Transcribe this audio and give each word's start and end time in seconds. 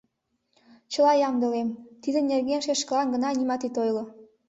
Чыла 0.91 1.13
ямдылем, 1.27 1.69
тидын 2.01 2.25
нерген 2.31 2.61
шешкылан 2.65 3.07
гына 3.13 3.29
нимат 3.31 3.61
ит 3.67 3.75
ойло. 3.83 4.03